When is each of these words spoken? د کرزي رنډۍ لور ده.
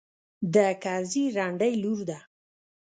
د 0.53 0.55
کرزي 0.83 1.25
رنډۍ 1.35 1.73
لور 1.83 1.99
ده. 2.09 2.19